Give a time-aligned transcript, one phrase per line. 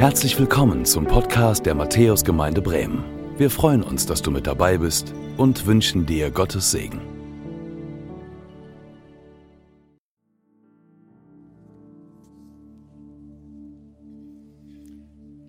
[0.00, 3.04] Herzlich willkommen zum Podcast der Matthäusgemeinde Bremen.
[3.36, 7.02] Wir freuen uns, dass du mit dabei bist und wünschen dir Gottes Segen.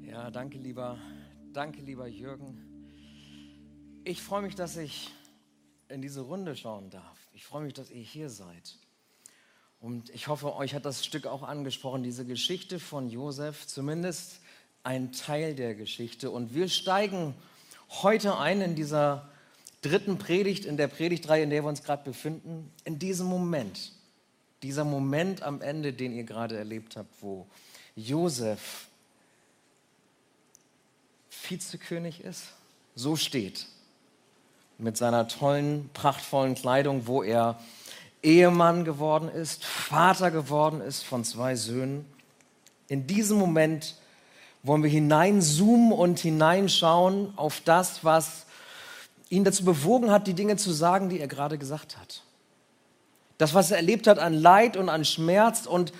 [0.03, 0.97] Ja, danke lieber,
[1.53, 2.57] danke lieber Jürgen.
[4.03, 5.13] Ich freue mich, dass ich
[5.87, 7.29] in diese Runde schauen darf.
[7.31, 8.77] Ich freue mich, dass ihr hier seid.
[9.81, 14.40] Und ich hoffe, euch hat das Stück auch angesprochen, diese Geschichte von Josef, zumindest
[14.83, 16.31] ein Teil der Geschichte.
[16.31, 17.35] Und wir steigen
[18.01, 19.29] heute ein in dieser
[19.81, 23.93] dritten Predigt, in der Predigtreihe, in der wir uns gerade befinden, in diesem Moment.
[24.63, 27.47] Dieser Moment am Ende, den ihr gerade erlebt habt, wo
[27.95, 28.87] Josef
[31.49, 32.53] Vizekönig ist,
[32.95, 33.65] so steht,
[34.77, 37.59] mit seiner tollen, prachtvollen Kleidung, wo er
[38.23, 42.05] Ehemann geworden ist, Vater geworden ist von zwei Söhnen.
[42.87, 43.95] In diesem Moment
[44.63, 48.45] wollen wir hineinzoomen und hineinschauen auf das, was
[49.29, 52.23] ihn dazu bewogen hat, die Dinge zu sagen, die er gerade gesagt hat.
[53.37, 55.93] Das, was er erlebt hat an Leid und an Schmerz und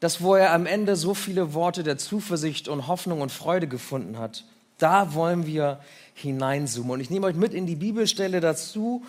[0.00, 4.18] das, wo er am Ende so viele Worte der Zuversicht und Hoffnung und Freude gefunden
[4.18, 4.44] hat.
[4.76, 5.80] Da wollen wir
[6.12, 6.90] hineinzoomen.
[6.92, 9.06] Und ich nehme euch mit in die Bibelstelle dazu,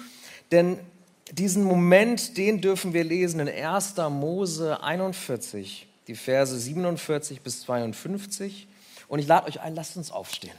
[0.52, 0.80] denn
[1.32, 3.96] diesen Moment, den dürfen wir lesen in 1.
[4.12, 8.68] Mose 41, die Verse 47 bis 52.
[9.08, 10.56] Und ich lade euch ein, lasst uns aufstehen.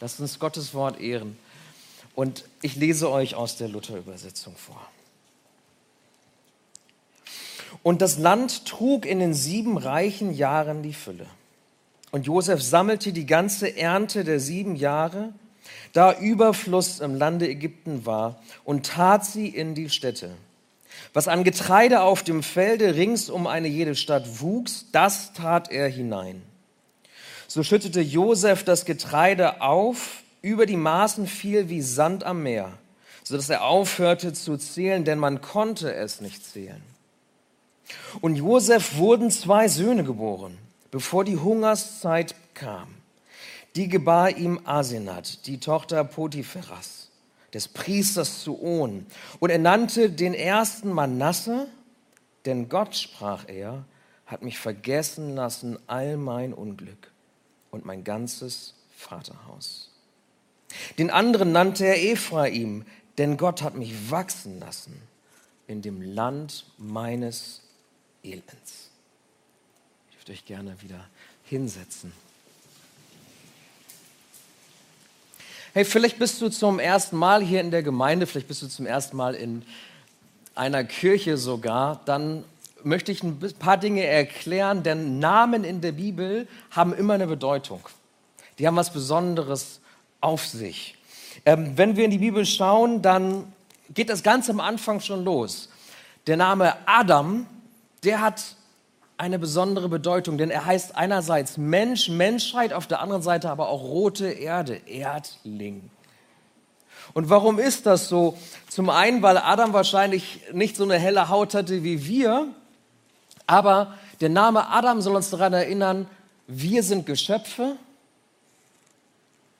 [0.00, 1.36] Lasst uns Gottes Wort ehren.
[2.14, 4.80] Und ich lese euch aus der Luther-Übersetzung vor.
[7.82, 11.26] Und das Land trug in den sieben reichen Jahren die Fülle.
[12.10, 15.32] Und Josef sammelte die ganze Ernte der sieben Jahre
[15.92, 20.30] da Überfluss im Lande Ägypten war, und tat sie in die Städte.
[21.12, 25.88] Was an Getreide auf dem Felde rings um eine jede Stadt wuchs, das tat er
[25.88, 26.42] hinein.
[27.52, 32.78] So schüttete Josef das Getreide auf, über die Maßen fiel wie Sand am Meer,
[33.24, 36.80] so dass er aufhörte zu zählen, denn man konnte es nicht zählen.
[38.22, 40.56] Und Josef wurden zwei Söhne geboren,
[40.90, 42.88] bevor die Hungerszeit kam.
[43.76, 47.10] Die gebar ihm Asenat, die Tochter Potipheras,
[47.52, 49.04] des Priesters zu On.
[49.40, 51.68] Und er nannte den ersten Manasse,
[52.46, 53.84] denn Gott, sprach er,
[54.24, 57.11] hat mich vergessen lassen all mein Unglück
[57.72, 59.90] und mein ganzes Vaterhaus.
[60.98, 62.86] Den anderen nannte er Ephraim,
[63.18, 64.94] denn Gott hat mich wachsen lassen
[65.66, 67.62] in dem Land meines
[68.22, 68.90] Elends.
[70.10, 71.08] Ich würde euch gerne wieder
[71.44, 72.12] hinsetzen.
[75.74, 78.84] Hey, vielleicht bist du zum ersten Mal hier in der Gemeinde, vielleicht bist du zum
[78.84, 79.64] ersten Mal in
[80.54, 82.44] einer Kirche sogar, dann
[82.84, 87.80] möchte ich ein paar Dinge erklären, denn Namen in der Bibel haben immer eine Bedeutung.
[88.58, 89.80] Die haben was Besonderes
[90.20, 90.96] auf sich.
[91.44, 93.52] Ähm, wenn wir in die Bibel schauen, dann
[93.92, 95.68] geht das ganz am Anfang schon los.
[96.26, 97.46] Der Name Adam,
[98.04, 98.56] der hat
[99.18, 103.82] eine besondere Bedeutung, denn er heißt einerseits Mensch, Menschheit, auf der anderen Seite aber auch
[103.82, 105.90] rote Erde, Erdling.
[107.14, 108.38] Und warum ist das so?
[108.68, 112.48] Zum einen, weil Adam wahrscheinlich nicht so eine helle Haut hatte wie wir,
[113.52, 116.06] aber der Name Adam soll uns daran erinnern,
[116.46, 117.76] wir sind Geschöpfe,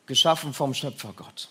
[0.06, 1.50] geschaffen vom Schöpfergott.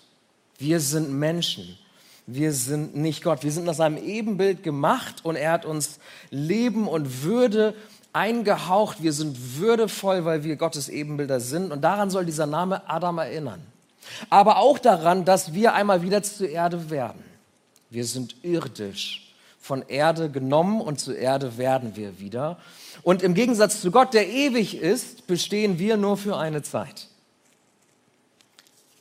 [0.58, 1.78] Wir sind Menschen.
[2.26, 3.44] Wir sind nicht Gott.
[3.44, 6.00] Wir sind nach seinem Ebenbild gemacht und er hat uns
[6.32, 7.76] Leben und Würde
[8.12, 11.72] eingehaucht, wir sind würdevoll, weil wir Gottes Ebenbilder sind.
[11.72, 13.62] Und daran soll dieser Name Adam erinnern.
[14.32, 17.24] Aber auch daran, dass wir einmal wieder zur Erde werden.
[17.92, 19.31] Wir sind irdisch,
[19.72, 22.58] von Erde genommen und zur Erde werden wir wieder.
[23.04, 27.08] Und im Gegensatz zu Gott, der ewig ist, bestehen wir nur für eine Zeit.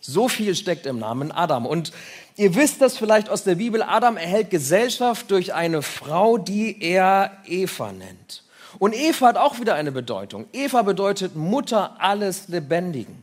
[0.01, 1.67] So viel steckt im Namen Adam.
[1.67, 1.91] Und
[2.37, 7.33] ihr wisst das vielleicht aus der Bibel, Adam erhält Gesellschaft durch eine Frau, die er
[7.47, 8.45] Eva nennt.
[8.79, 10.47] Und Eva hat auch wieder eine Bedeutung.
[10.53, 13.21] Eva bedeutet Mutter alles Lebendigen.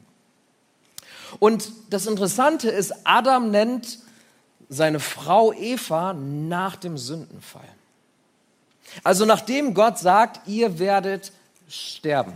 [1.40, 4.00] Und das Interessante ist, Adam nennt
[4.70, 7.68] seine Frau Eva nach dem Sündenfall.
[9.04, 11.32] Also nachdem Gott sagt, ihr werdet
[11.70, 12.34] sterben.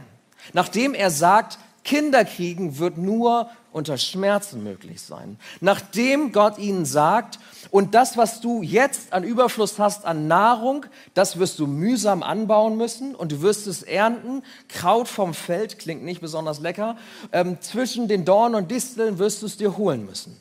[0.53, 5.37] Nachdem er sagt, Kinder kriegen wird nur unter Schmerzen möglich sein.
[5.61, 7.39] Nachdem Gott ihnen sagt,
[7.71, 12.77] und das, was du jetzt an Überfluss hast an Nahrung, das wirst du mühsam anbauen
[12.77, 14.43] müssen und du wirst es ernten.
[14.67, 16.97] Kraut vom Feld klingt nicht besonders lecker.
[17.31, 20.39] Ähm, zwischen den Dornen und Disteln wirst du es dir holen müssen.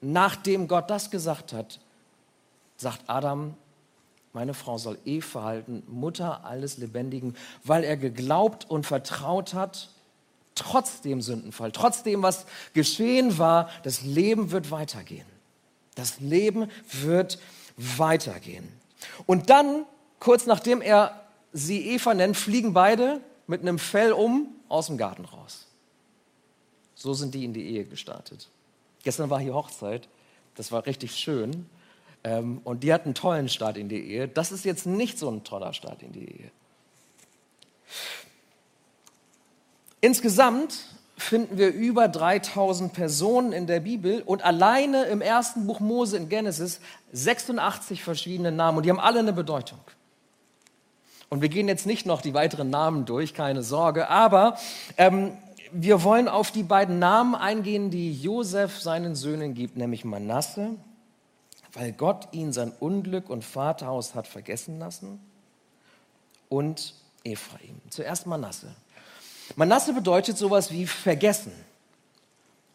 [0.00, 1.80] Nachdem Gott das gesagt hat,
[2.76, 3.54] sagt Adam,
[4.32, 9.90] meine Frau soll Eva halten, Mutter alles Lebendigen, weil er geglaubt und vertraut hat,
[10.54, 15.26] trotz dem Sündenfall, trotz dem, was geschehen war, das Leben wird weitergehen.
[15.94, 16.70] Das Leben
[17.02, 17.38] wird
[17.76, 18.68] weitergehen.
[19.26, 19.84] Und dann,
[20.18, 21.20] kurz nachdem er
[21.52, 25.66] sie Eva nennt, fliegen beide mit einem Fell um aus dem Garten raus.
[26.94, 28.48] So sind die in die Ehe gestartet.
[29.02, 30.08] Gestern war hier Hochzeit.
[30.56, 31.66] Das war richtig schön.
[32.22, 34.28] Ähm, und die hat einen tollen Start in die Ehe.
[34.28, 36.50] Das ist jetzt nicht so ein toller Start in die Ehe.
[40.00, 40.86] Insgesamt
[41.16, 46.28] finden wir über 3000 Personen in der Bibel und alleine im ersten Buch Mose in
[46.28, 46.80] Genesis
[47.12, 49.80] 86 verschiedene Namen und die haben alle eine Bedeutung.
[51.28, 54.58] Und wir gehen jetzt nicht noch die weiteren Namen durch, keine Sorge, aber
[54.96, 55.36] ähm,
[55.72, 60.76] wir wollen auf die beiden Namen eingehen, die Josef seinen Söhnen gibt, nämlich Manasse,
[61.72, 65.20] weil Gott ihn sein Unglück und Vaterhaus hat vergessen lassen,
[66.50, 66.94] und
[67.24, 67.80] Ephraim.
[67.88, 68.74] Zuerst Manasse.
[69.56, 71.52] Manasse bedeutet sowas wie vergessen.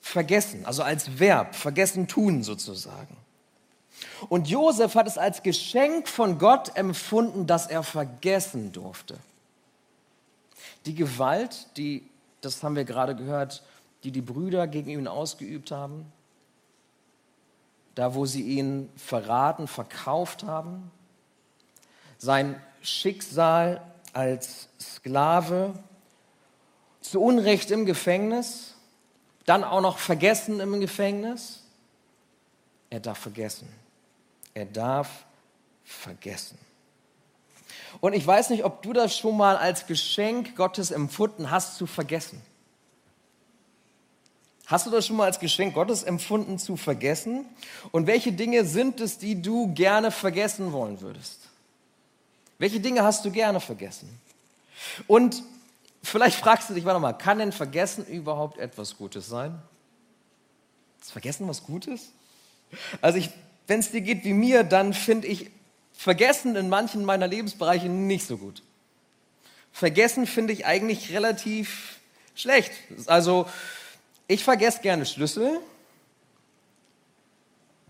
[0.02, 3.18] Vergessen, also als Verb, vergessen tun sozusagen.
[4.30, 9.18] Und Josef hat es als Geschenk von Gott empfunden, dass er vergessen durfte.
[10.86, 12.08] Die Gewalt, die,
[12.46, 13.64] das haben wir gerade gehört,
[14.04, 16.12] die die Brüder gegen ihn ausgeübt haben,
[17.96, 20.92] da wo sie ihn verraten, verkauft haben,
[22.18, 23.82] sein Schicksal
[24.14, 25.74] als Sklave,
[27.02, 28.76] zu Unrecht im Gefängnis,
[29.46, 31.64] dann auch noch vergessen im Gefängnis.
[32.90, 33.68] Er darf vergessen.
[34.54, 35.26] Er darf
[35.84, 36.58] vergessen.
[38.02, 41.88] Und ich weiß nicht, ob du das schon mal als Geschenk Gottes empfunden hast, zu
[41.88, 42.42] vergessen.
[44.68, 47.46] Hast du das schon mal als Geschenk Gottes empfunden, zu vergessen?
[47.92, 51.40] Und welche Dinge sind es, die du gerne vergessen wollen würdest?
[52.58, 54.10] Welche Dinge hast du gerne vergessen?
[55.08, 55.44] Und
[56.02, 59.62] vielleicht fragst du dich, warte mal, kann denn Vergessen überhaupt etwas Gutes sein?
[61.00, 62.12] Ist Vergessen was Gutes?
[63.02, 63.20] Also
[63.68, 65.52] wenn es dir geht wie mir, dann finde ich
[65.98, 68.62] Vergessen in manchen meiner Lebensbereiche nicht so gut.
[69.72, 72.00] Vergessen finde ich eigentlich relativ
[72.36, 72.72] schlecht.
[73.08, 73.48] Also
[74.28, 75.60] ich vergesse gerne Schlüssel.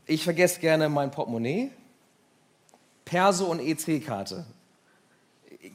[0.06, 1.72] Ich vergesse gerne mein Portemonnaie.
[3.06, 4.46] Perso und EC-Karte.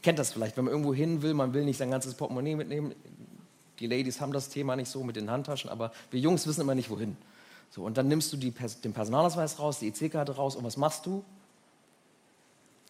[0.02, 2.94] Kennt das vielleicht, wenn man irgendwo hin will, man will nicht sein ganzes Portemonnaie mitnehmen.
[3.80, 6.74] Die Ladies haben das Thema nicht so mit den Handtaschen, aber wir Jungs wissen immer
[6.74, 7.16] nicht, wohin.
[7.70, 11.06] So, und dann nimmst du die, den Personalausweis raus, die EC-Karte raus und was machst
[11.06, 11.24] du?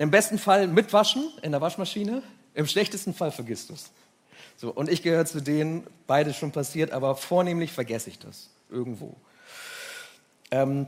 [0.01, 2.23] Im besten Fall mitwaschen in der Waschmaschine,
[2.55, 3.91] im schlechtesten Fall vergisst du es.
[4.57, 9.15] So, und ich gehöre zu denen, beides schon passiert, aber vornehmlich vergesse ich das irgendwo.
[10.51, 10.87] Ähm,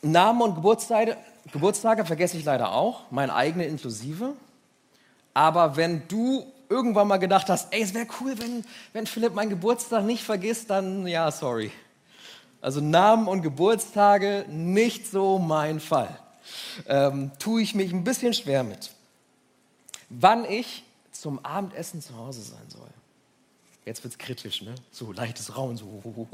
[0.00, 1.18] Namen und Geburtstage,
[1.52, 4.32] Geburtstage vergesse ich leider auch, mein eigene inklusive.
[5.34, 8.64] Aber wenn du irgendwann mal gedacht hast, ey, es wäre cool, wenn,
[8.94, 11.70] wenn Philipp meinen Geburtstag nicht vergisst, dann ja, sorry.
[12.62, 16.18] Also Namen und Geburtstage nicht so mein Fall.
[16.86, 18.92] Ähm, tue ich mich ein bisschen schwer mit.
[20.08, 20.84] Wann ich
[21.24, 22.88] zum Abendessen zu Hause sein soll.
[23.86, 24.74] Jetzt wird es kritisch, ne?
[24.90, 26.28] So leichtes Rauen, so.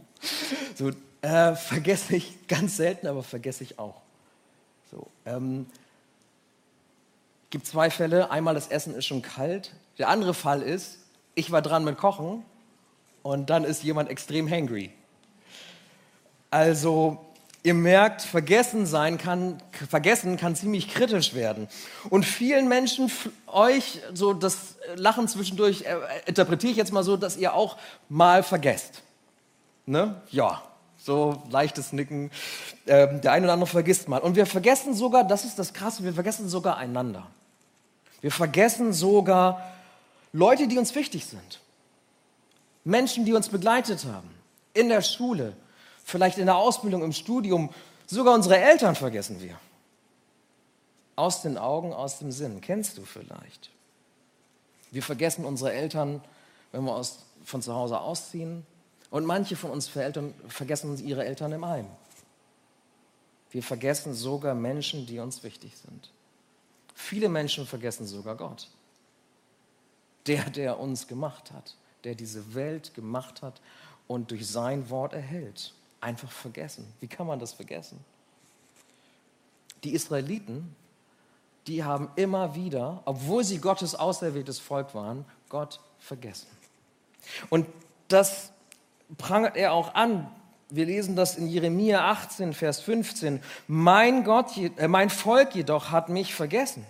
[0.74, 0.90] so
[1.22, 4.00] äh, vergesse ich ganz selten, aber vergesse ich auch.
[4.90, 5.66] So, ähm,
[7.50, 8.30] gibt zwei Fälle.
[8.30, 9.72] Einmal das Essen ist schon kalt.
[9.98, 10.98] Der andere Fall ist,
[11.34, 12.44] ich war dran mit Kochen
[13.22, 14.90] und dann ist jemand extrem hangry.
[16.50, 17.24] Also
[17.62, 21.68] Ihr merkt, vergessen sein kann, vergessen kann ziemlich kritisch werden.
[22.08, 23.10] Und vielen Menschen,
[23.46, 27.76] euch, so das Lachen zwischendurch, äh, interpretiere ich jetzt mal so, dass ihr auch
[28.08, 29.02] mal vergesst.
[29.84, 30.22] Ne?
[30.30, 30.62] Ja,
[30.96, 32.30] so leichtes Nicken.
[32.86, 34.20] Ähm, der eine oder andere vergisst mal.
[34.20, 37.26] Und wir vergessen sogar, das ist das Krasse, wir vergessen sogar einander.
[38.22, 39.70] Wir vergessen sogar
[40.32, 41.60] Leute, die uns wichtig sind.
[42.84, 44.30] Menschen, die uns begleitet haben.
[44.72, 45.54] In der Schule,
[46.10, 47.70] vielleicht in der Ausbildung, im Studium,
[48.06, 49.58] sogar unsere Eltern vergessen wir.
[51.16, 52.60] Aus den Augen, aus dem Sinn.
[52.60, 53.70] Kennst du vielleicht?
[54.90, 56.22] Wir vergessen unsere Eltern,
[56.72, 58.66] wenn wir aus, von zu Hause ausziehen.
[59.10, 61.86] Und manche von uns Eltern vergessen ihre Eltern im Heim.
[63.50, 66.10] Wir vergessen sogar Menschen, die uns wichtig sind.
[66.94, 68.68] Viele Menschen vergessen sogar Gott.
[70.26, 71.74] Der, der uns gemacht hat,
[72.04, 73.60] der diese Welt gemacht hat
[74.06, 76.92] und durch sein Wort erhält einfach vergessen.
[77.00, 78.02] Wie kann man das vergessen?
[79.84, 80.74] Die Israeliten,
[81.66, 86.48] die haben immer wieder, obwohl sie Gottes auserwähltes Volk waren, Gott vergessen.
[87.48, 87.66] Und
[88.08, 88.52] das
[89.18, 90.30] prangert er auch an,
[90.70, 93.42] wir lesen das in Jeremia 18, Vers 15.
[93.66, 96.86] Mein Gott, äh, mein Volk jedoch hat mich vergessen.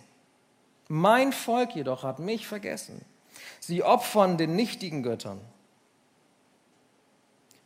[0.88, 3.00] Mein Volk jedoch hat mich vergessen.
[3.58, 5.40] Sie opfern den nichtigen Göttern.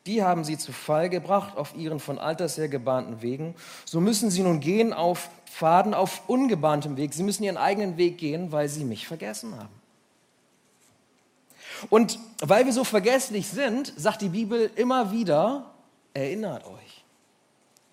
[0.07, 3.55] Die haben sie zu Fall gebracht auf ihren von alters her gebahnten Wegen.
[3.87, 7.15] So müssen sie nun gehen auf Pfaden, auf ungebahntem Weg.
[7.15, 9.75] Sie müssen ihren eigenen Weg gehen, weil sie mich vergessen haben.
[11.91, 15.75] Und weil wir so vergesslich sind, sagt die Bibel immer wieder,
[16.13, 16.94] erinnert euch.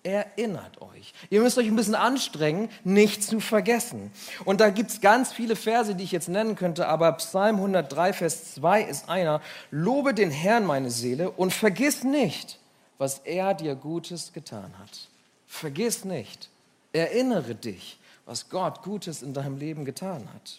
[0.04, 1.14] Erinnert euch.
[1.30, 4.10] Ihr müsst euch ein bisschen anstrengen, nicht zu vergessen.
[4.44, 8.12] Und da gibt es ganz viele Verse, die ich jetzt nennen könnte, aber Psalm 103,
[8.12, 9.40] Vers 2 ist einer.
[9.70, 12.58] Lobe den Herrn, meine Seele, und vergiss nicht,
[12.98, 15.08] was er dir Gutes getan hat.
[15.46, 16.48] Vergiss nicht.
[16.92, 20.58] Erinnere dich, was Gott Gutes in deinem Leben getan hat.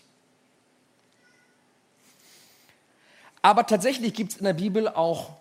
[3.41, 5.31] Aber tatsächlich gibt es in der Bibel auch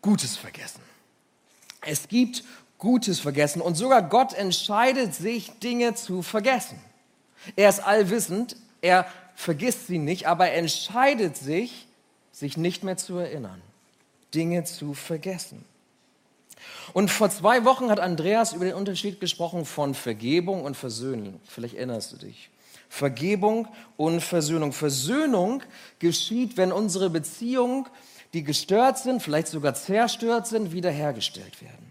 [0.00, 0.80] Gutes Vergessen.
[1.80, 2.44] Es gibt
[2.78, 3.60] Gutes vergessen.
[3.60, 6.78] Und sogar Gott entscheidet sich, Dinge zu vergessen.
[7.56, 11.86] Er ist allwissend, er vergisst sie nicht, aber er entscheidet sich,
[12.32, 13.60] sich nicht mehr zu erinnern,
[14.34, 15.64] Dinge zu vergessen.
[16.92, 21.40] Und vor zwei Wochen hat Andreas über den Unterschied gesprochen von Vergebung und Versöhnung.
[21.44, 22.50] Vielleicht erinnerst du dich.
[22.88, 24.72] Vergebung und Versöhnung.
[24.72, 25.62] Versöhnung
[25.98, 27.86] geschieht, wenn unsere Beziehungen,
[28.32, 31.87] die gestört sind, vielleicht sogar zerstört sind, wiederhergestellt werden.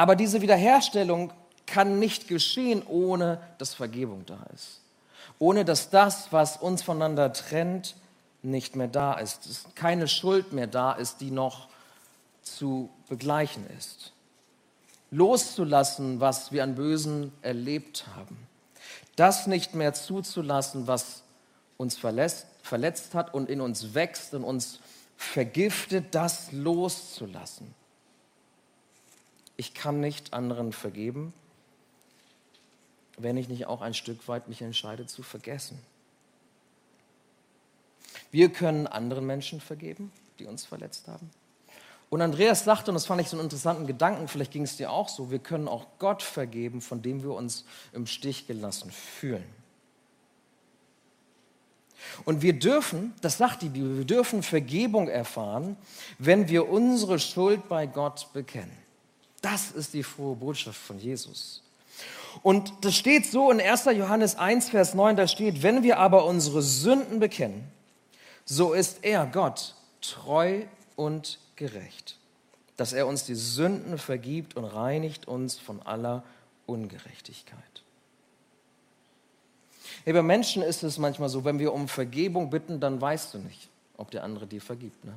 [0.00, 1.30] Aber diese Wiederherstellung
[1.66, 4.80] kann nicht geschehen, ohne dass Vergebung da ist.
[5.38, 7.96] Ohne dass das, was uns voneinander trennt,
[8.40, 9.46] nicht mehr da ist.
[9.46, 11.68] Dass keine Schuld mehr da ist, die noch
[12.40, 14.14] zu begleichen ist.
[15.10, 18.38] Loszulassen, was wir an Bösen erlebt haben.
[19.16, 21.24] Das nicht mehr zuzulassen, was
[21.76, 24.78] uns verletzt, verletzt hat und in uns wächst und uns
[25.18, 27.74] vergiftet, das loszulassen.
[29.60, 31.34] Ich kann nicht anderen vergeben,
[33.18, 35.78] wenn ich nicht auch ein Stück weit mich entscheide zu vergessen.
[38.30, 41.28] Wir können anderen Menschen vergeben, die uns verletzt haben.
[42.08, 44.90] Und Andreas sagte, und das fand ich so einen interessanten Gedanken, vielleicht ging es dir
[44.90, 49.44] auch so, wir können auch Gott vergeben, von dem wir uns im Stich gelassen fühlen.
[52.24, 55.76] Und wir dürfen, das sagt die Bibel, wir dürfen Vergebung erfahren,
[56.18, 58.89] wenn wir unsere Schuld bei Gott bekennen.
[59.40, 61.62] Das ist die frohe Botschaft von Jesus.
[62.42, 63.86] Und das steht so in 1.
[63.86, 67.64] Johannes 1, Vers 9, da steht, wenn wir aber unsere Sünden bekennen,
[68.44, 70.62] so ist er, Gott, treu
[70.96, 72.16] und gerecht,
[72.76, 76.22] dass er uns die Sünden vergibt und reinigt uns von aller
[76.66, 77.58] Ungerechtigkeit.
[80.04, 83.38] Hey, bei Menschen ist es manchmal so, wenn wir um Vergebung bitten, dann weißt du
[83.38, 85.04] nicht, ob der andere dir vergibt.
[85.04, 85.14] Ne?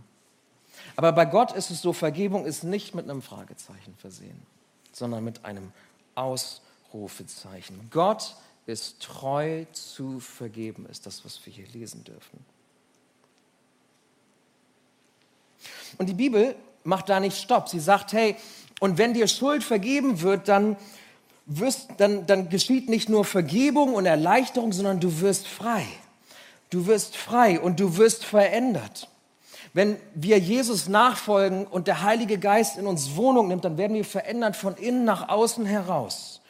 [0.96, 4.42] Aber bei Gott ist es so, Vergebung ist nicht mit einem Fragezeichen versehen,
[4.92, 5.72] sondern mit einem
[6.16, 7.90] Ausrufezeichen.
[7.92, 8.36] Gott
[8.66, 12.46] ist treu zu vergeben, ist das, was wir hier lesen dürfen.
[15.98, 17.70] Und die Bibel macht da nicht Stopp.
[17.70, 18.36] Sie sagt, hey,
[18.80, 20.78] und wenn dir Schuld vergeben wird, dann,
[21.46, 25.86] wirst, dann, dann geschieht nicht nur Vergebung und Erleichterung, sondern du wirst frei.
[26.70, 29.08] Du wirst frei und du wirst verändert.
[29.74, 34.06] Wenn wir Jesus nachfolgen und der Heilige Geist in uns Wohnung nimmt, dann werden wir
[34.06, 36.42] verändert von innen nach außen heraus.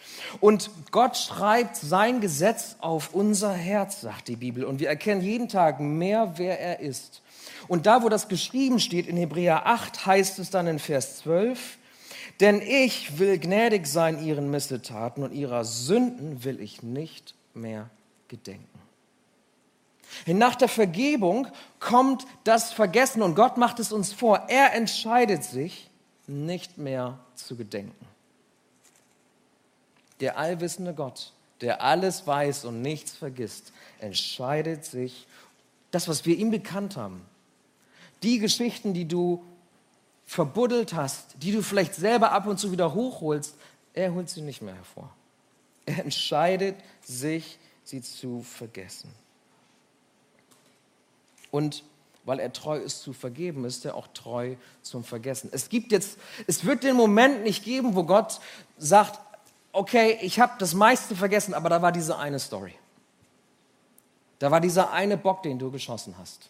[0.42, 4.66] Und Gott schreibt sein Gesetz auf unser Herz, sagt die Bibel.
[4.66, 7.22] Und wir erkennen jeden Tag mehr, wer er ist.
[7.68, 11.78] Und da, wo das geschrieben steht in Hebräer 8, heißt es dann in Vers 12,
[12.40, 17.90] denn ich will gnädig sein ihren Missetaten und ihrer Sünden will ich nicht mehr
[18.28, 18.73] gedenken.
[20.26, 21.48] Nach der Vergebung
[21.80, 24.46] kommt das Vergessen und Gott macht es uns vor.
[24.48, 25.90] Er entscheidet sich,
[26.28, 28.06] nicht mehr zu gedenken.
[30.20, 35.28] Der allwissende Gott, der alles weiß und nichts vergisst, entscheidet sich,
[35.92, 37.26] das, was wir ihm bekannt haben,
[38.24, 39.44] die Geschichten, die du
[40.26, 43.56] verbuddelt hast, die du vielleicht selber ab und zu wieder hochholst,
[43.94, 45.14] er holt sie nicht mehr hervor.
[45.86, 49.14] Er entscheidet sich, sie zu vergessen.
[51.54, 51.84] Und
[52.26, 55.52] weil er treu ist zu vergeben, ist er auch treu zum Vergessen.
[55.54, 56.18] Es gibt jetzt,
[56.48, 58.40] es wird den Moment nicht geben, wo Gott
[58.80, 59.20] sagt,
[59.72, 62.74] okay, ich habe das meiste vergessen, aber da war diese eine Story.
[64.40, 66.50] Da war dieser eine Bock, den du geschossen hast.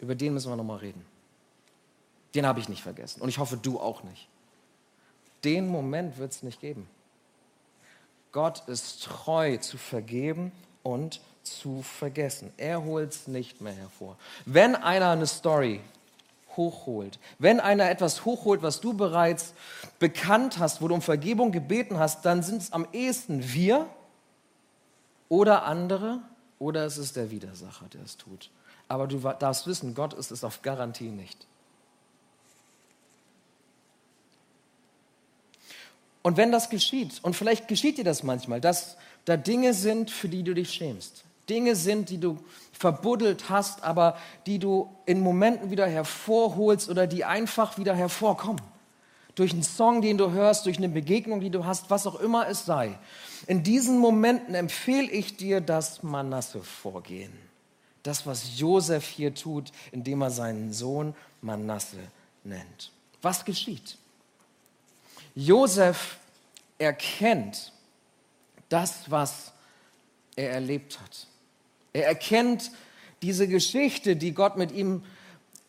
[0.00, 1.06] Über den müssen wir nochmal reden.
[2.34, 4.26] Den habe ich nicht vergessen und ich hoffe, du auch nicht.
[5.44, 6.88] Den Moment wird es nicht geben.
[8.32, 10.50] Gott ist treu zu vergeben
[10.82, 12.52] und zu vergessen.
[12.56, 14.16] Er holt es nicht mehr hervor.
[14.44, 15.80] Wenn einer eine Story
[16.56, 17.18] hochholt.
[17.38, 19.54] Wenn einer etwas hochholt, was du bereits
[19.98, 23.86] bekannt hast, wo du um Vergebung gebeten hast, dann sind es am ehesten wir
[25.28, 26.20] oder andere
[26.58, 28.50] oder es ist der Widersacher, der es tut.
[28.88, 31.46] Aber du darfst wissen, Gott ist es auf Garantie nicht.
[36.22, 40.28] Und wenn das geschieht, und vielleicht geschieht dir das manchmal, dass da Dinge sind, für
[40.28, 42.38] die du dich schämst, Dinge sind, die du
[42.72, 48.62] verbuddelt hast, aber die du in Momenten wieder hervorholst oder die einfach wieder hervorkommen.
[49.34, 52.48] Durch einen Song, den du hörst, durch eine Begegnung, die du hast, was auch immer
[52.48, 52.98] es sei.
[53.46, 57.32] In diesen Momenten empfehle ich dir das Manasse-Vorgehen.
[58.02, 61.98] Das, was Josef hier tut, indem er seinen Sohn Manasse
[62.44, 62.92] nennt.
[63.20, 63.98] Was geschieht?
[65.34, 66.18] Josef
[66.78, 67.72] erkennt
[68.68, 69.52] das, was
[70.34, 71.26] er erlebt hat.
[71.96, 72.72] Er erkennt
[73.22, 75.02] diese Geschichte, die Gott mit ihm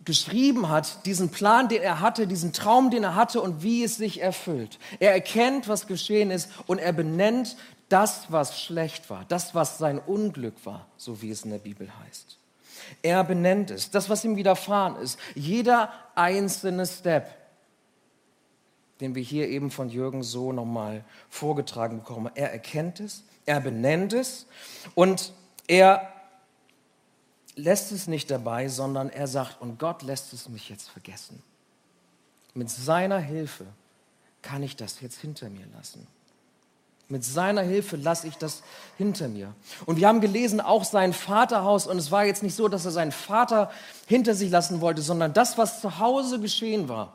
[0.03, 3.96] geschrieben hat, diesen Plan, den er hatte, diesen Traum, den er hatte und wie es
[3.96, 4.77] sich erfüllt.
[5.00, 7.55] Er erkennt, was geschehen ist und er benennt
[7.88, 11.88] das, was schlecht war, das, was sein Unglück war, so wie es in der Bibel
[12.05, 12.38] heißt.
[13.03, 17.34] Er benennt es, das, was ihm widerfahren ist, jeder einzelne Step,
[19.00, 22.31] den wir hier eben von Jürgen so nochmal vorgetragen bekommen.
[22.36, 24.46] Er erkennt es, er benennt es
[24.93, 25.31] und
[25.67, 26.13] er
[27.57, 31.41] lässt es nicht dabei, sondern er sagt, und Gott lässt es mich jetzt vergessen.
[32.53, 33.65] Mit seiner Hilfe
[34.41, 36.07] kann ich das jetzt hinter mir lassen.
[37.09, 38.63] Mit seiner Hilfe lasse ich das
[38.97, 39.53] hinter mir.
[39.85, 41.87] Und wir haben gelesen, auch sein Vaterhaus.
[41.87, 43.71] Und es war jetzt nicht so, dass er seinen Vater
[44.07, 47.13] hinter sich lassen wollte, sondern das, was zu Hause geschehen war.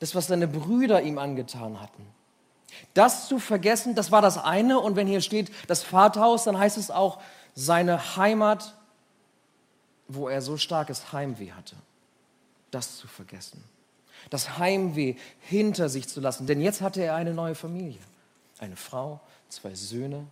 [0.00, 2.04] Das, was seine Brüder ihm angetan hatten.
[2.94, 4.80] Das zu vergessen, das war das eine.
[4.80, 7.20] Und wenn hier steht das Vaterhaus, dann heißt es auch,
[7.54, 8.74] seine Heimat,
[10.08, 11.76] wo er so starkes Heimweh hatte,
[12.70, 13.62] das zu vergessen.
[14.30, 16.46] Das Heimweh hinter sich zu lassen.
[16.46, 18.00] Denn jetzt hatte er eine neue Familie.
[18.58, 20.26] Eine Frau, zwei Söhne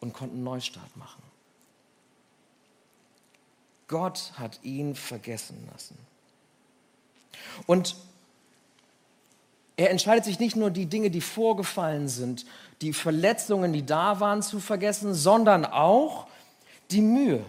[0.00, 1.22] und konnte einen Neustart machen.
[3.88, 5.98] Gott hat ihn vergessen lassen.
[7.66, 7.96] Und
[9.76, 12.44] er entscheidet sich nicht nur die Dinge, die vorgefallen sind,
[12.82, 16.26] die Verletzungen, die da waren, zu vergessen, sondern auch
[16.90, 17.44] die Mühe,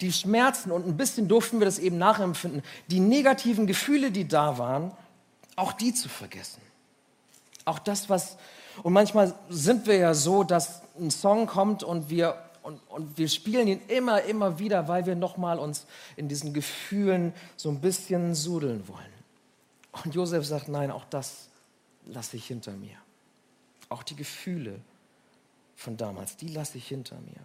[0.00, 4.58] die Schmerzen und ein bisschen durften wir das eben nachempfinden, die negativen Gefühle, die da
[4.58, 4.92] waren,
[5.56, 6.60] auch die zu vergessen.
[7.64, 8.36] Auch das, was,
[8.82, 13.28] und manchmal sind wir ja so, dass ein Song kommt und wir, und, und wir
[13.28, 18.34] spielen ihn immer, immer wieder, weil wir nochmal uns in diesen Gefühlen so ein bisschen
[18.34, 19.11] sudeln wollen.
[19.92, 21.48] Und Josef sagt, nein, auch das
[22.06, 22.96] lasse ich hinter mir.
[23.88, 24.80] Auch die Gefühle
[25.76, 27.40] von damals, die lasse ich hinter mir.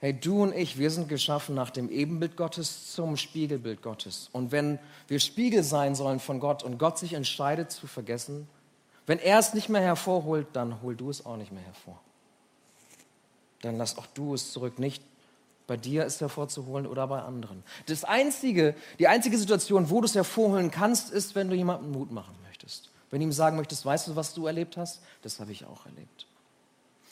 [0.00, 4.28] Hey, du und ich, wir sind geschaffen nach dem Ebenbild Gottes zum Spiegelbild Gottes.
[4.32, 4.78] Und wenn
[5.08, 8.48] wir Spiegel sein sollen von Gott und Gott sich entscheidet zu vergessen,
[9.06, 12.00] wenn er es nicht mehr hervorholt, dann hol du es auch nicht mehr hervor.
[13.62, 15.02] Dann lass auch du es zurück, nicht
[15.66, 17.62] bei dir ist hervorzuholen oder bei anderen.
[17.86, 22.10] Das einzige, die einzige Situation, wo du es hervorholen kannst, ist, wenn du jemandem Mut
[22.10, 22.90] machen möchtest.
[23.10, 25.00] Wenn du ihm sagen möchtest, weißt du, was du erlebt hast?
[25.22, 26.26] Das habe ich auch erlebt.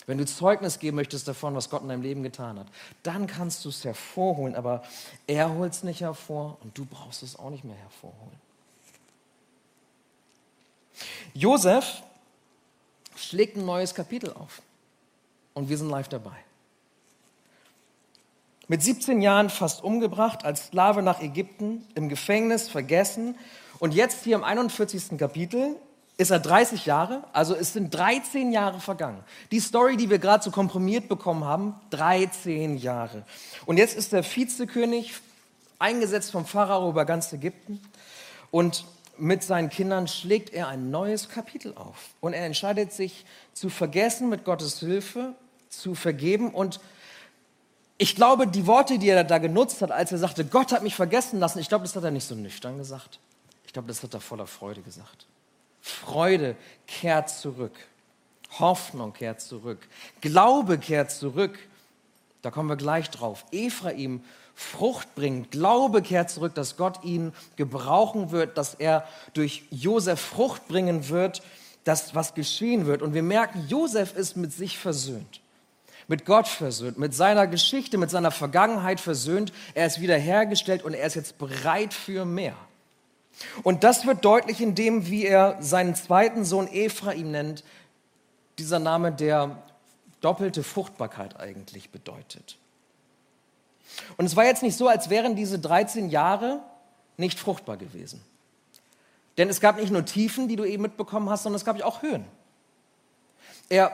[0.07, 2.67] Wenn du Zeugnis geben möchtest davon, was Gott in deinem Leben getan hat,
[3.03, 4.83] dann kannst du es hervorholen, aber
[5.27, 8.41] er holt es nicht hervor und du brauchst es auch nicht mehr hervorholen.
[11.35, 12.03] Josef
[13.17, 14.61] schlägt ein neues Kapitel auf
[15.55, 16.37] und wir sind live dabei.
[18.73, 23.37] Mit 17 Jahren fast umgebracht, als Sklave nach Ägypten, im Gefängnis vergessen.
[23.81, 25.19] Und jetzt hier im 41.
[25.19, 25.77] Kapitel
[26.17, 29.23] ist er 30 Jahre, also es sind 13 Jahre vergangen.
[29.51, 33.27] Die Story, die wir gerade so komprimiert bekommen haben, 13 Jahre.
[33.67, 35.13] Und jetzt ist der Vizekönig
[35.79, 37.79] eingesetzt vom Pharao über ganz Ägypten
[38.51, 38.87] und
[39.19, 42.09] mit seinen Kindern schlägt er ein neues Kapitel auf.
[42.23, 45.35] Und er entscheidet sich zu vergessen mit Gottes Hilfe,
[45.69, 46.81] zu vergeben und
[47.99, 50.95] ich glaube, die Worte, die er da genutzt hat, als er sagte, Gott hat mich
[50.95, 53.21] vergessen lassen, ich glaube, das hat er nicht so nüchtern gesagt.
[53.67, 55.27] Ich glaube, das hat er voller Freude gesagt.
[55.81, 57.73] Freude kehrt zurück.
[58.59, 59.89] Hoffnung kehrt zurück.
[60.21, 61.59] Glaube kehrt zurück.
[62.43, 63.45] Da kommen wir gleich drauf.
[63.51, 64.23] Ephraim
[64.55, 65.51] Frucht bringt.
[65.51, 71.43] Glaube kehrt zurück, dass Gott ihn gebrauchen wird, dass er durch Josef Frucht bringen wird,
[71.85, 73.01] dass was geschehen wird.
[73.01, 75.42] Und wir merken, Josef ist mit sich versöhnt
[76.09, 79.53] mit Gott versöhnt, mit seiner Geschichte, mit seiner Vergangenheit versöhnt.
[79.75, 82.57] Er ist wiederhergestellt und er ist jetzt bereit für mehr.
[83.63, 87.65] Und das wird deutlich in dem, wie er seinen zweiten Sohn Ephraim nennt,
[88.59, 89.63] dieser Name, der
[90.21, 92.59] doppelte Fruchtbarkeit eigentlich bedeutet.
[94.17, 96.61] Und es war jetzt nicht so, als wären diese 13 Jahre
[97.17, 98.23] nicht fruchtbar gewesen.
[99.39, 102.03] Denn es gab nicht nur Tiefen, die du eben mitbekommen hast, sondern es gab auch
[102.03, 102.25] Höhen.
[103.69, 103.93] Er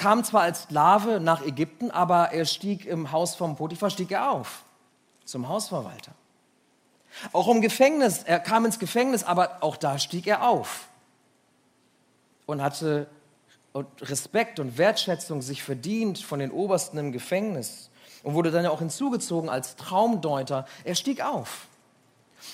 [0.00, 4.30] kam zwar als Sklave nach Ägypten, aber er stieg im Haus vom Potiphar, stieg er
[4.30, 4.64] auf
[5.26, 6.12] zum Hausverwalter.
[7.32, 10.88] Auch im Gefängnis, er kam ins Gefängnis, aber auch da stieg er auf
[12.46, 13.08] und hatte
[14.00, 17.90] Respekt und Wertschätzung sich verdient von den Obersten im Gefängnis
[18.22, 20.64] und wurde dann ja auch hinzugezogen als Traumdeuter.
[20.84, 21.66] Er stieg auf.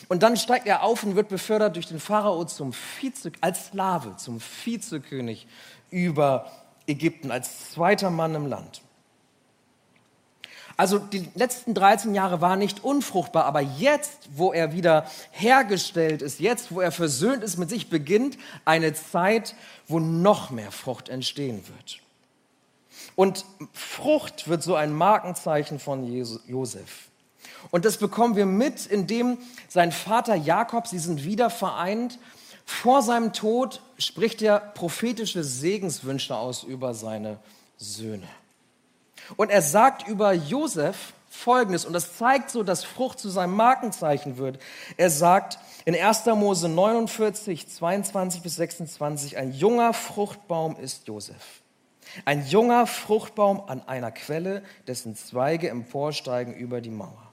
[0.08, 4.16] Und dann steigt er auf und wird befördert durch den Pharao zum Vize, als Sklave
[4.16, 5.46] zum Vizekönig
[5.90, 6.50] über
[6.86, 8.82] Ägypten, als zweiter Mann im Land.
[10.76, 16.38] Also die letzten 13 Jahre waren nicht unfruchtbar, aber jetzt, wo er wieder hergestellt ist,
[16.38, 19.54] jetzt, wo er versöhnt ist mit sich, beginnt eine Zeit,
[19.88, 22.00] wo noch mehr Frucht entstehen wird.
[23.14, 26.06] Und Frucht wird so ein Markenzeichen von
[26.46, 27.08] Josef.
[27.70, 32.18] Und das bekommen wir mit, indem sein Vater Jakob, sie sind wieder vereint.
[32.66, 37.38] Vor seinem Tod spricht er prophetische Segenswünsche aus über seine
[37.76, 38.28] Söhne.
[39.36, 44.38] Und er sagt über Josef Folgendes, und das zeigt so, dass Frucht zu seinem Markenzeichen
[44.38, 44.58] wird.
[44.96, 46.26] Er sagt in 1.
[46.26, 51.62] Mose 49, 22 bis 26, ein junger Fruchtbaum ist Josef.
[52.24, 57.25] Ein junger Fruchtbaum an einer Quelle, dessen Zweige emporsteigen über die Mauer.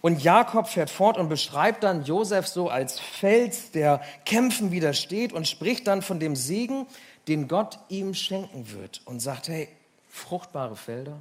[0.00, 5.48] Und Jakob fährt fort und beschreibt dann Josef so als Fels, der Kämpfen widersteht und
[5.48, 6.86] spricht dann von dem Segen,
[7.28, 9.68] den Gott ihm schenken wird und sagt, hey,
[10.08, 11.20] fruchtbare Felder,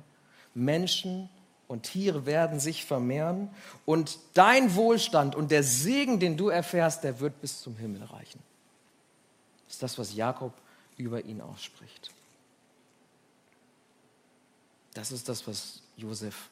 [0.54, 1.30] Menschen
[1.68, 3.50] und Tiere werden sich vermehren
[3.86, 8.42] und dein Wohlstand und der Segen, den du erfährst, der wird bis zum Himmel reichen.
[9.66, 10.54] Das ist das, was Jakob
[10.98, 12.12] über ihn ausspricht.
[14.94, 16.50] Das ist das, was Josef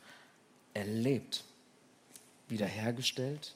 [0.73, 1.43] erlebt,
[2.47, 3.55] wiederhergestellt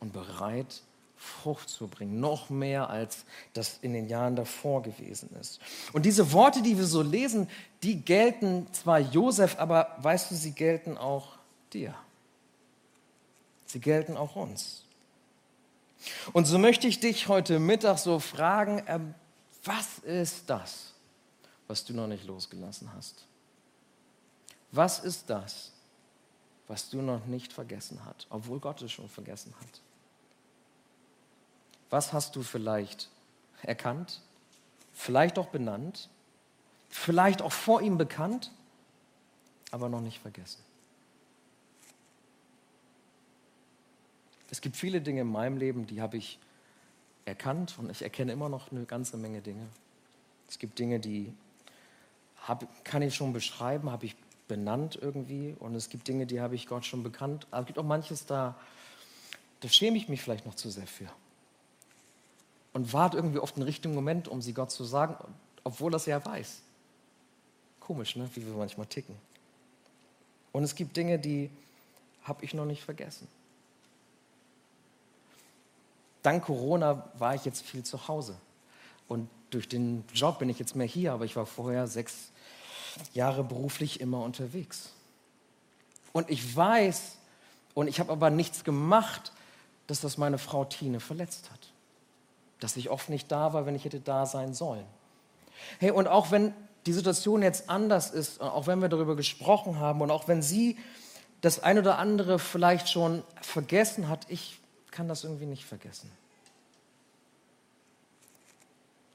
[0.00, 0.82] und bereit
[1.16, 5.60] Frucht zu bringen, noch mehr als das in den Jahren davor gewesen ist.
[5.92, 7.46] Und diese Worte, die wir so lesen,
[7.82, 11.36] die gelten zwar Josef, aber weißt du, sie gelten auch
[11.74, 11.94] dir.
[13.66, 14.84] Sie gelten auch uns.
[16.32, 18.98] Und so möchte ich dich heute Mittag so fragen, äh,
[19.64, 20.94] was ist das,
[21.68, 23.26] was du noch nicht losgelassen hast?
[24.72, 25.72] Was ist das,
[26.70, 29.80] was du noch nicht vergessen hast, obwohl Gott es schon vergessen hat?
[31.90, 33.10] Was hast du vielleicht
[33.62, 34.22] erkannt,
[34.92, 36.08] vielleicht auch benannt,
[36.88, 38.52] vielleicht auch vor ihm bekannt,
[39.72, 40.62] aber noch nicht vergessen?
[44.48, 46.38] Es gibt viele Dinge in meinem Leben, die habe ich
[47.24, 49.66] erkannt und ich erkenne immer noch eine ganze Menge Dinge.
[50.48, 51.34] Es gibt Dinge, die
[52.46, 54.14] hab, kann ich schon beschreiben, habe ich
[54.50, 57.46] benannt irgendwie und es gibt Dinge, die habe ich Gott schon bekannt.
[57.52, 58.56] Aber es gibt auch manches, da,
[59.60, 61.08] da schäme ich mich vielleicht noch zu sehr für
[62.72, 65.16] und warte irgendwie auf den richtigen Moment, um sie Gott zu sagen,
[65.62, 66.62] obwohl das ja weiß.
[67.78, 68.28] Komisch, ne?
[68.34, 69.14] wie wir manchmal ticken.
[70.50, 71.48] Und es gibt Dinge, die
[72.24, 73.28] habe ich noch nicht vergessen.
[76.22, 78.36] Dank Corona war ich jetzt viel zu Hause.
[79.06, 82.32] Und durch den Job bin ich jetzt mehr hier, aber ich war vorher sechs
[83.14, 84.90] Jahre beruflich immer unterwegs.
[86.12, 87.16] Und ich weiß,
[87.74, 89.32] und ich habe aber nichts gemacht,
[89.86, 91.70] dass das meine Frau Tine verletzt hat
[92.60, 94.84] dass ich oft nicht da war, wenn ich hätte da sein sollen.
[95.78, 96.54] Hey, und auch wenn
[96.86, 100.78] die Situation jetzt anders ist, auch wenn wir darüber gesprochen haben und auch wenn sie
[101.40, 104.58] das ein oder andere vielleicht schon vergessen hat, ich
[104.90, 106.10] kann das irgendwie nicht vergessen.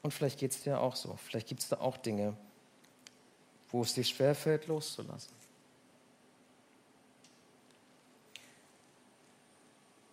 [0.02, 1.18] Und vielleicht geht es dir auch so.
[1.24, 2.36] Vielleicht gibt es da auch Dinge,
[3.76, 5.34] wo es dir schwerfällt, loszulassen.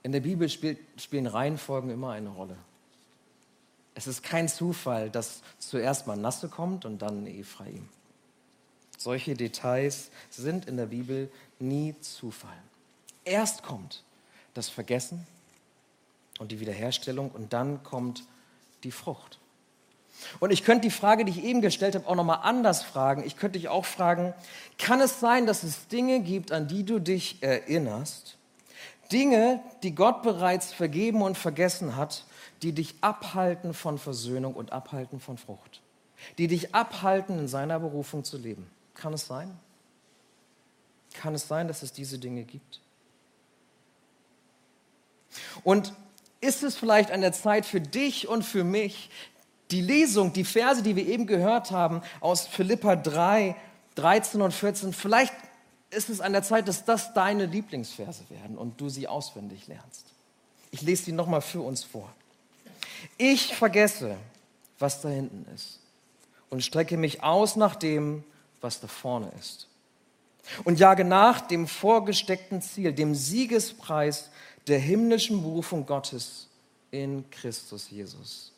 [0.02, 2.56] In der Bibel spielt, spielen Reihenfolgen immer eine Rolle.
[3.94, 7.88] Es ist kein Zufall, dass zuerst Manasse kommt und dann Ephraim.
[8.98, 12.60] Solche Details sind in der Bibel nie Zufall.
[13.24, 14.02] Erst kommt
[14.54, 15.24] das Vergessen
[16.40, 18.24] und die Wiederherstellung und dann kommt
[18.82, 19.38] die Frucht.
[20.40, 23.24] Und ich könnte die Frage, die ich eben gestellt habe, auch nochmal anders fragen.
[23.24, 24.34] Ich könnte dich auch fragen,
[24.78, 28.36] kann es sein, dass es Dinge gibt, an die du dich erinnerst?
[29.10, 32.24] Dinge, die Gott bereits vergeben und vergessen hat,
[32.62, 35.80] die dich abhalten von Versöhnung und abhalten von Frucht.
[36.38, 38.70] Die dich abhalten, in seiner Berufung zu leben.
[38.94, 39.58] Kann es sein?
[41.14, 42.80] Kann es sein, dass es diese Dinge gibt?
[45.64, 45.92] Und
[46.40, 49.10] ist es vielleicht an der Zeit für dich und für mich,
[49.72, 53.56] die Lesung, die Verse, die wir eben gehört haben aus Philippa 3,
[53.94, 55.34] 13 und 14, vielleicht
[55.90, 60.06] ist es an der Zeit, dass das deine Lieblingsverse werden und du sie auswendig lernst.
[60.70, 62.12] Ich lese sie nochmal für uns vor.
[63.18, 64.16] Ich vergesse,
[64.78, 65.80] was da hinten ist
[66.50, 68.24] und strecke mich aus nach dem,
[68.60, 69.68] was da vorne ist.
[70.64, 74.30] Und jage nach dem vorgesteckten Ziel, dem Siegespreis
[74.66, 76.48] der himmlischen Berufung Gottes
[76.90, 78.51] in Christus Jesus.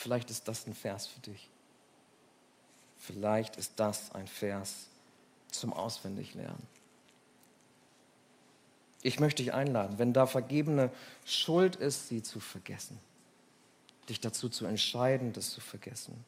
[0.00, 1.50] Vielleicht ist das ein Vers für dich.
[2.96, 4.86] Vielleicht ist das ein Vers
[5.50, 6.66] zum Auswendiglernen.
[9.02, 10.90] Ich möchte dich einladen, wenn da vergebene
[11.26, 12.98] Schuld ist, sie zu vergessen.
[14.08, 16.24] Dich dazu zu entscheiden, das zu vergessen.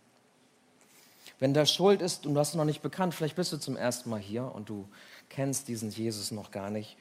[1.39, 3.79] Wenn da Schuld ist und du hast ihn noch nicht bekannt, vielleicht bist du zum
[3.79, 4.87] ersten Mal hier und du
[5.31, 6.99] kennst diesen Jesus noch gar nicht.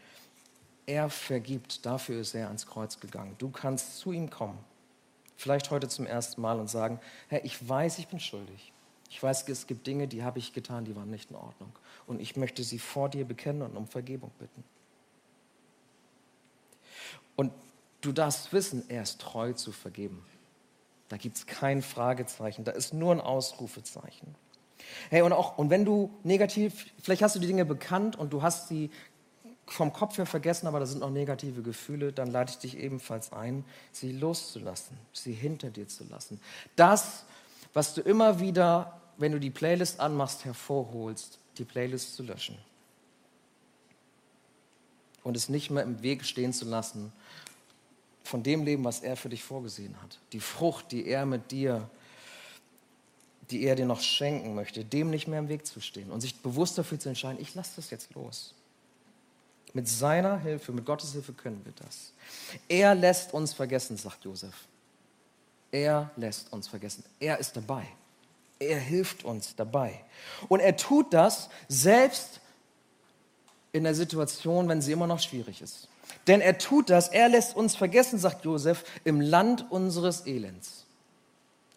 [0.86, 3.36] Er vergibt, dafür ist er ans Kreuz gegangen.
[3.40, 4.58] Du kannst zu ihm kommen,
[5.42, 8.72] vielleicht heute zum ersten Mal und sagen, Herr, ich weiß, ich bin schuldig.
[9.10, 11.74] Ich weiß, es gibt Dinge, die habe ich getan, die waren nicht in Ordnung.
[12.08, 14.64] Und ich möchte sie vor dir bekennen und um Vergebung bitten.
[17.36, 17.52] Und
[18.02, 20.24] du darfst wissen, er ist treu zu vergeben.
[21.10, 24.36] Da gibt es kein Fragezeichen, da ist nur ein Ausrufezeichen.
[25.10, 28.42] Hey, und auch, und wenn du negativ, vielleicht hast du die Dinge bekannt und du
[28.42, 28.92] hast sie
[29.72, 33.32] vom Kopf her vergessen, aber da sind noch negative Gefühle, dann lade ich dich ebenfalls
[33.32, 36.40] ein, sie loszulassen, sie hinter dir zu lassen.
[36.76, 37.24] Das,
[37.74, 42.58] was du immer wieder wenn du die Playlist anmachst, hervorholst, die Playlist zu löschen.
[45.24, 47.14] Und es nicht mehr im Weg stehen zu lassen
[48.24, 50.18] von dem Leben, was er für dich vorgesehen hat.
[50.34, 51.88] Die Frucht, die er mit dir,
[53.52, 56.42] die er dir noch schenken möchte, dem nicht mehr im Weg zu stehen und sich
[56.42, 58.56] bewusst dafür zu entscheiden, ich lasse das jetzt los.
[59.74, 62.14] Mit seiner Hilfe, mit Gottes Hilfe können wir das.
[62.68, 64.54] Er lässt uns vergessen, sagt Josef.
[65.72, 67.04] Er lässt uns vergessen.
[67.20, 67.86] Er ist dabei.
[68.60, 70.04] Er hilft uns dabei.
[70.50, 72.42] Und er tut das selbst
[73.72, 75.88] in der Situation, wenn sie immer noch schwierig ist.
[76.28, 80.86] Denn er tut das, er lässt uns vergessen, sagt Josef, im Land unseres Elends.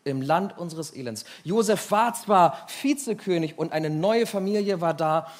[0.03, 1.25] Im Land unseres Elends.
[1.45, 5.33] Josef war zwar Vizekönig und eine neue Familie war da,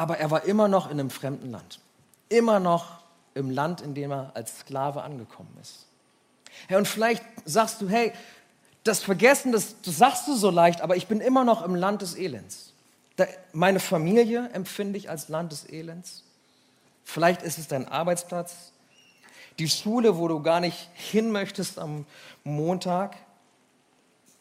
[0.00, 1.78] aber er war immer noch in einem fremden Land.
[2.30, 3.02] Immer noch
[3.34, 5.84] im Land, in dem er als Sklave angekommen ist.
[6.68, 8.14] Hey, und vielleicht sagst du, hey,
[8.82, 12.00] das Vergessen, das, das sagst du so leicht, aber ich bin immer noch im Land
[12.00, 12.72] des Elends.
[13.16, 16.24] Da, meine Familie empfinde ich als Land des Elends.
[17.04, 18.72] Vielleicht ist es dein Arbeitsplatz,
[19.58, 22.06] die Schule, wo du gar nicht hin möchtest am
[22.42, 23.16] Montag,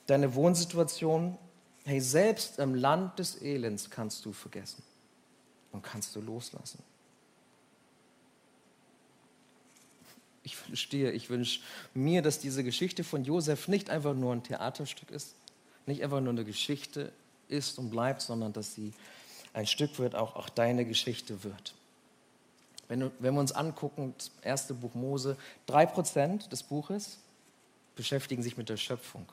[0.08, 1.38] deine Wohnsituation.
[1.84, 4.84] Hey, selbst im Land des Elends kannst du vergessen
[5.72, 6.82] und kannst du loslassen.
[10.44, 11.62] Ich dir, ich wünsche
[11.94, 15.36] mir, dass diese Geschichte von Josef nicht einfach nur ein Theaterstück ist,
[15.86, 17.12] nicht einfach nur eine Geschichte
[17.50, 18.94] ist und bleibt, sondern dass sie
[19.54, 21.74] ein Stück wird, auch, auch deine Geschichte wird.
[22.88, 27.20] Wenn, wenn wir uns angucken, das erste Buch Mose, drei Prozent des Buches
[27.96, 29.26] beschäftigen sich mit der Schöpfung.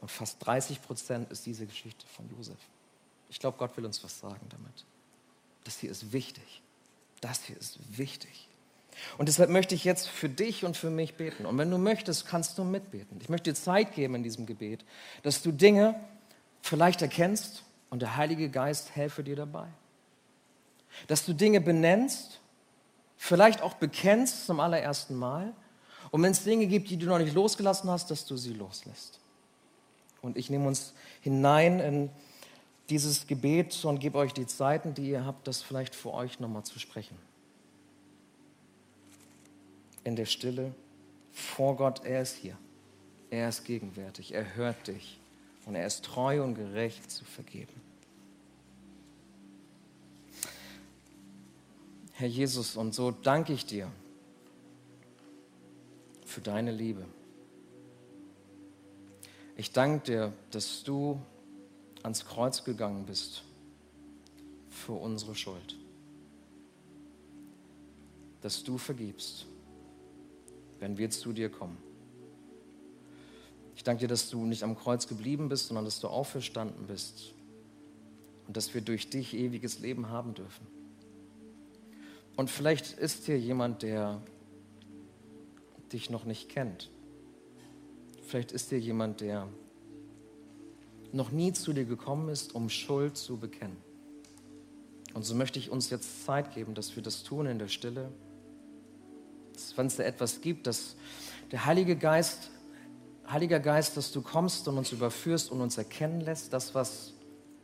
[0.00, 2.58] Und fast 30 Prozent ist diese Geschichte von Josef.
[3.28, 4.84] Ich glaube, Gott will uns was sagen damit.
[5.66, 6.62] Das hier ist wichtig.
[7.20, 8.48] Das hier ist wichtig.
[9.18, 11.44] Und deshalb möchte ich jetzt für dich und für mich beten.
[11.44, 13.18] Und wenn du möchtest, kannst du mitbeten.
[13.20, 14.84] Ich möchte dir Zeit geben in diesem Gebet,
[15.24, 16.00] dass du Dinge
[16.62, 19.66] vielleicht erkennst und der Heilige Geist helfe dir dabei.
[21.08, 22.40] Dass du Dinge benennst,
[23.16, 25.52] vielleicht auch bekennst zum allerersten Mal.
[26.12, 29.18] Und wenn es Dinge gibt, die du noch nicht losgelassen hast, dass du sie loslässt.
[30.22, 32.10] Und ich nehme uns hinein in
[32.88, 36.64] dieses Gebet und gebe euch die Zeiten, die ihr habt, das vielleicht für euch nochmal
[36.64, 37.16] zu sprechen
[40.06, 40.72] in der Stille
[41.32, 42.56] vor Gott, er ist hier.
[43.28, 45.18] Er ist gegenwärtig, er hört dich
[45.66, 47.72] und er ist treu und gerecht zu vergeben.
[52.12, 53.90] Herr Jesus, und so danke ich dir
[56.24, 57.04] für deine Liebe.
[59.56, 61.20] Ich danke dir, dass du
[62.06, 63.42] ans Kreuz gegangen bist
[64.70, 65.76] für unsere Schuld,
[68.40, 69.46] dass du vergibst
[70.80, 71.78] wenn wir zu dir kommen.
[73.74, 77.34] Ich danke dir, dass du nicht am Kreuz geblieben bist, sondern dass du auferstanden bist
[78.46, 80.66] und dass wir durch dich ewiges Leben haben dürfen.
[82.36, 84.20] Und vielleicht ist hier jemand, der
[85.92, 86.90] dich noch nicht kennt.
[88.26, 89.48] Vielleicht ist hier jemand, der
[91.16, 93.76] noch nie zu dir gekommen ist, um Schuld zu bekennen.
[95.14, 98.10] Und so möchte ich uns jetzt Zeit geben, dass wir das tun in der Stille
[99.76, 100.96] wenn es da etwas gibt, dass
[101.50, 102.50] der Heilige Geist,
[103.28, 107.12] Heiliger Geist, dass du kommst und uns überführst und uns erkennen lässt, das, was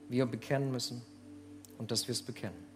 [0.09, 1.03] wir bekennen müssen.
[1.79, 2.72] und dass wir es bekennen.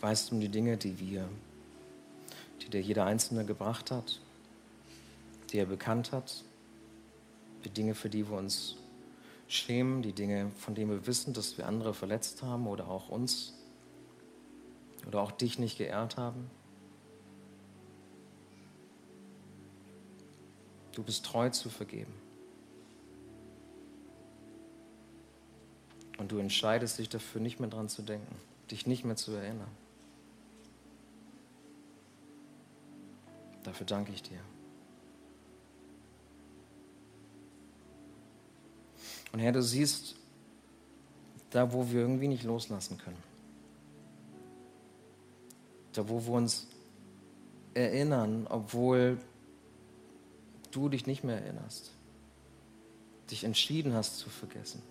[0.00, 1.28] Weißt um die Dinge, die wir,
[2.62, 4.20] die dir jeder Einzelne gebracht hat,
[5.50, 6.44] die er bekannt hat,
[7.64, 8.76] die Dinge, für die wir uns
[9.48, 13.54] schämen, die Dinge, von denen wir wissen, dass wir andere verletzt haben oder auch uns
[15.06, 16.50] oder auch dich nicht geehrt haben.
[20.92, 22.12] Du bist treu zu vergeben.
[26.18, 28.34] Und du entscheidest dich dafür, nicht mehr dran zu denken,
[28.70, 29.70] dich nicht mehr zu erinnern.
[33.68, 34.40] Dafür danke ich dir.
[39.30, 40.16] Und Herr, du siehst,
[41.50, 43.22] da wo wir irgendwie nicht loslassen können,
[45.92, 46.66] da wo wir uns
[47.74, 49.18] erinnern, obwohl
[50.70, 51.92] du dich nicht mehr erinnerst,
[53.30, 54.82] dich entschieden hast zu vergessen.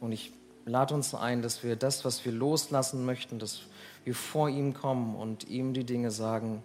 [0.00, 0.32] Und ich
[0.64, 3.60] lade uns ein, dass wir das, was wir loslassen möchten, dass
[4.02, 6.64] wir vor ihm kommen und ihm die Dinge sagen,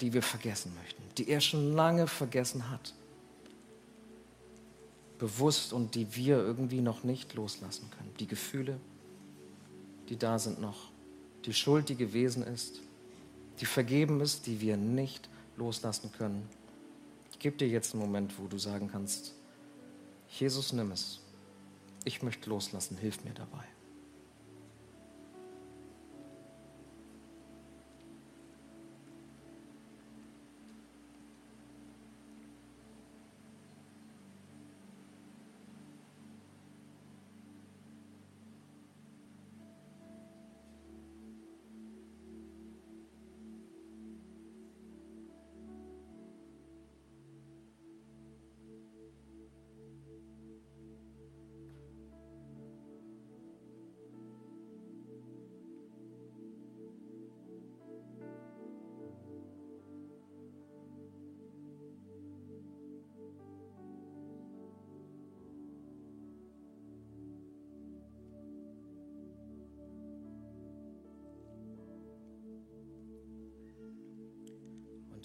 [0.00, 2.94] die wir vergessen möchten, die er schon lange vergessen hat.
[5.18, 8.12] Bewusst und die wir irgendwie noch nicht loslassen können.
[8.20, 8.78] Die Gefühle,
[10.08, 10.90] die da sind noch.
[11.46, 12.80] Die Schuld, die gewesen ist.
[13.60, 16.46] Die vergeben ist, die wir nicht loslassen können.
[17.32, 19.32] Ich gebe dir jetzt einen Moment, wo du sagen kannst,
[20.28, 21.20] Jesus, nimm es.
[22.04, 23.64] Ich möchte loslassen, hilf mir dabei.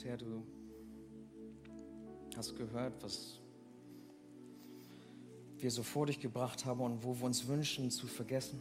[0.03, 0.43] Herr, du
[2.35, 3.39] hast gehört, was
[5.57, 8.59] wir so vor dich gebracht haben und wo wir uns wünschen zu vergessen.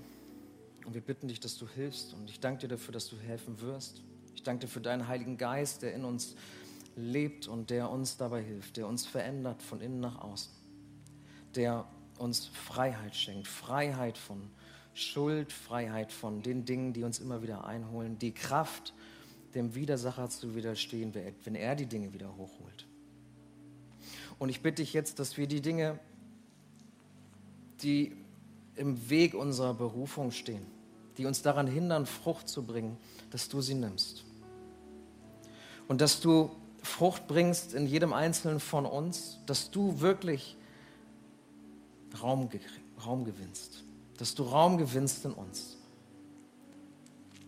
[0.85, 2.12] Und wir bitten dich, dass du hilfst.
[2.12, 4.03] Und ich danke dir dafür, dass du helfen wirst.
[4.35, 6.35] Ich danke dir für deinen Heiligen Geist, der in uns
[6.96, 10.53] lebt und der uns dabei hilft, der uns verändert von innen nach außen,
[11.55, 11.87] der
[12.18, 14.50] uns Freiheit schenkt, Freiheit von
[14.92, 18.92] Schuld, Freiheit von den Dingen, die uns immer wieder einholen, die Kraft,
[19.55, 21.13] dem Widersacher zu widerstehen,
[21.45, 22.87] wenn er die Dinge wieder hochholt.
[24.39, 25.99] Und ich bitte dich jetzt, dass wir die Dinge,
[27.83, 28.17] die
[28.77, 30.65] im Weg unserer Berufung stehen,
[31.19, 32.97] die uns daran hindern, Frucht zu bringen,
[33.31, 34.25] dass du sie nimmst.
[35.89, 36.51] Und dass du
[36.83, 40.57] Frucht bringst in jedem Einzelnen von uns, dass du wirklich
[42.23, 42.49] Raum,
[43.05, 43.85] Raum gewinnst,
[44.17, 45.77] dass du Raum gewinnst in uns.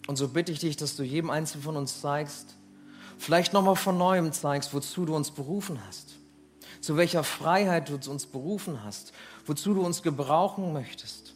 [0.06, 2.56] Und so bitte ich dich, dass du jedem Einzelnen von uns zeigst,
[3.18, 6.16] vielleicht nochmal von neuem zeigst, wozu du uns berufen hast,
[6.80, 9.12] zu welcher Freiheit du uns berufen hast,
[9.46, 11.34] wozu du uns gebrauchen möchtest,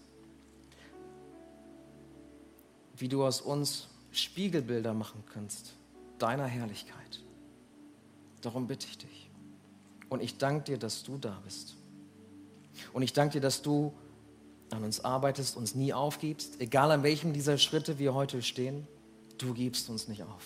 [2.97, 5.75] wie du aus uns Spiegelbilder machen kannst,
[6.19, 7.21] deiner Herrlichkeit.
[8.41, 9.31] Darum bitte ich dich.
[10.09, 11.75] Und ich danke dir, dass du da bist.
[12.93, 13.93] Und ich danke dir, dass du
[14.71, 18.87] an uns arbeitest, uns nie aufgibst, egal an welchem dieser Schritte wir heute stehen,
[19.39, 20.43] du gibst uns nicht auf.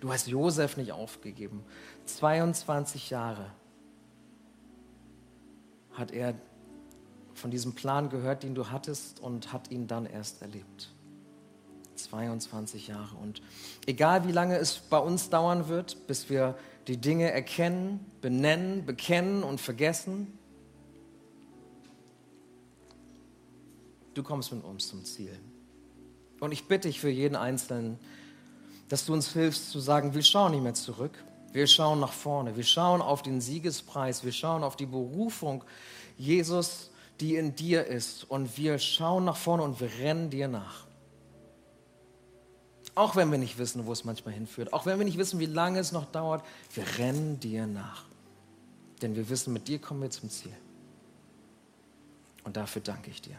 [0.00, 1.64] Du hast Josef nicht aufgegeben.
[2.04, 3.50] 22 Jahre
[5.92, 6.34] hat er
[7.34, 10.92] von diesem Plan gehört, den du hattest und hat ihn dann erst erlebt.
[11.96, 13.16] 22 Jahre.
[13.16, 13.40] Und
[13.86, 16.56] egal wie lange es bei uns dauern wird, bis wir
[16.86, 20.38] die Dinge erkennen, benennen, bekennen und vergessen,
[24.16, 25.38] du kommst mit uns zum Ziel.
[26.40, 27.98] Und ich bitte dich für jeden Einzelnen,
[28.88, 31.12] dass du uns hilfst zu sagen, wir schauen nicht mehr zurück,
[31.52, 35.64] wir schauen nach vorne, wir schauen auf den Siegespreis, wir schauen auf die Berufung
[36.18, 36.90] Jesus,
[37.20, 40.86] die in dir ist und wir schauen nach vorne und wir rennen dir nach.
[42.94, 45.46] Auch wenn wir nicht wissen, wo es manchmal hinführt, auch wenn wir nicht wissen, wie
[45.46, 46.44] lange es noch dauert,
[46.74, 48.04] wir rennen dir nach.
[49.02, 50.54] Denn wir wissen, mit dir kommen wir zum Ziel.
[52.44, 53.38] Und dafür danke ich dir.